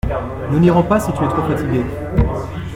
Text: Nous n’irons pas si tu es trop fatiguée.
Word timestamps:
Nous 0.49 0.57
n’irons 0.59 0.81
pas 0.81 0.99
si 0.99 1.11
tu 1.13 1.23
es 1.23 1.27
trop 1.27 1.43
fatiguée. 1.43 1.85